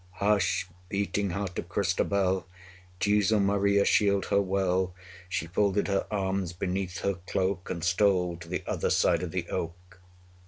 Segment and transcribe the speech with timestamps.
[0.13, 2.47] Hush, beating heart of Christabel!
[2.99, 4.95] Jesu, Maria, shield her well!
[5.29, 9.29] She folded her arms beneath her cloak, 55 And stole to the other side of
[9.29, 9.99] the oak.